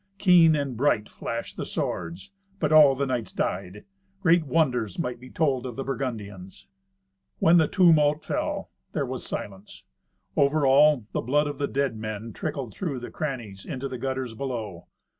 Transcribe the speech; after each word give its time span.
Keen 0.17 0.55
and 0.55 0.75
bright 0.75 1.07
flashed 1.07 1.57
the 1.57 1.63
swords; 1.63 2.31
but 2.59 2.71
all 2.71 2.95
the 2.95 3.05
knights 3.05 3.31
died. 3.31 3.85
Great 4.23 4.47
wonders 4.47 4.97
might 4.97 5.19
be 5.19 5.29
told 5.29 5.63
of 5.67 5.75
the 5.75 5.83
Burgundians. 5.83 6.65
When 7.37 7.57
the 7.57 7.67
tumult 7.67 8.25
fell, 8.25 8.71
there 8.93 9.05
was 9.05 9.23
silence. 9.23 9.83
Over 10.35 10.65
all, 10.65 11.05
the 11.11 11.21
blood 11.21 11.45
of 11.45 11.59
the 11.59 11.67
dead 11.67 11.95
men 11.97 12.33
trickled 12.33 12.73
through 12.73 12.99
the 12.99 13.11
crannies 13.11 13.63
into 13.63 13.87
the 13.87 13.99
gutters 13.99 14.33
below. 14.33 14.87